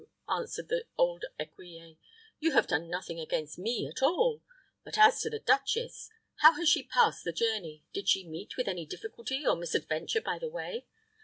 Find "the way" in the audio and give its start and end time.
10.39-10.87